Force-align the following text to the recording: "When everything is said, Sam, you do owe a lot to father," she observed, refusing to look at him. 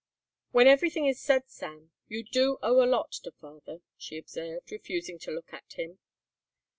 "When 0.49 0.65
everything 0.65 1.05
is 1.05 1.21
said, 1.21 1.47
Sam, 1.47 1.91
you 2.07 2.23
do 2.23 2.57
owe 2.63 2.83
a 2.83 2.89
lot 2.89 3.11
to 3.23 3.31
father," 3.33 3.81
she 3.97 4.17
observed, 4.17 4.71
refusing 4.71 5.19
to 5.19 5.31
look 5.31 5.53
at 5.53 5.73
him. 5.73 5.99